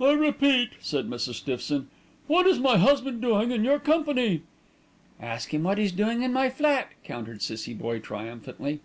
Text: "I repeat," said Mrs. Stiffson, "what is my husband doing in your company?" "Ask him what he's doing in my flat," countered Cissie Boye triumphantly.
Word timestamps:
"I 0.00 0.12
repeat," 0.12 0.74
said 0.78 1.10
Mrs. 1.10 1.34
Stiffson, 1.40 1.88
"what 2.28 2.46
is 2.46 2.60
my 2.60 2.76
husband 2.76 3.20
doing 3.20 3.50
in 3.50 3.64
your 3.64 3.80
company?" 3.80 4.42
"Ask 5.18 5.52
him 5.52 5.64
what 5.64 5.76
he's 5.78 5.90
doing 5.90 6.22
in 6.22 6.32
my 6.32 6.50
flat," 6.50 6.92
countered 7.02 7.42
Cissie 7.42 7.74
Boye 7.74 7.98
triumphantly. 7.98 8.78